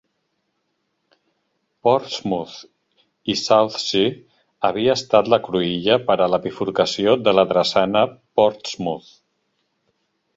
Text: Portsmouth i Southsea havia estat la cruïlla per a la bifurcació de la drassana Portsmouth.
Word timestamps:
Portsmouth 1.87 2.55
i 3.33 3.35
Southsea 3.41 4.07
havia 4.69 4.95
estat 5.01 5.29
la 5.33 5.39
cruïlla 5.49 5.99
per 6.07 6.15
a 6.25 6.29
la 6.37 6.41
bifurcació 6.47 7.13
de 7.27 7.35
la 7.41 7.45
drassana 7.53 8.03
Portsmouth. 8.41 9.13